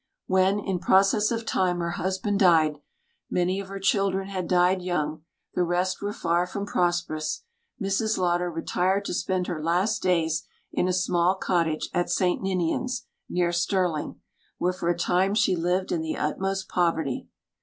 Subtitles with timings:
[0.25, 2.79] When, in process of time, her husband died
[3.29, 5.21] many of her children had died young,
[5.53, 7.43] the rest were far from prosperous
[7.79, 13.05] Mrs Lauder retired to spend her last days in a small cottage at St Ninian's,
[13.29, 14.19] near Stirling,
[14.57, 17.27] where for a time she lived in the utmost poverty.